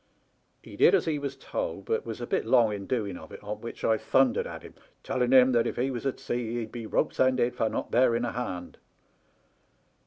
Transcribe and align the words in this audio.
"He 0.63 0.75
did 0.77 0.95
as 0.95 1.05
he 1.05 1.19
was 1.19 1.35
told, 1.35 1.85
but 1.85 2.07
was 2.07 2.19
a 2.19 2.25
bit 2.25 2.43
long 2.43 2.73
in 2.73 2.87
doing 2.87 3.17
of 3.17 3.31
it, 3.31 3.39
on 3.43 3.61
which 3.61 3.83
I 3.83 3.99
thundered 3.99 4.47
at 4.47 4.63
him, 4.63 4.73
telling 5.03 5.31
him 5.31 5.51
that 5.51 5.67
if 5.67 5.75
he 5.75 5.91
was 5.91 6.07
at 6.07 6.19
sea 6.19 6.55
he'd 6.55 6.71
be 6.71 6.87
rope's 6.87 7.19
ended 7.19 7.55
for 7.55 7.69
not 7.69 7.91
bearing 7.91 8.25
a 8.25 8.31
hand. 8.31 8.79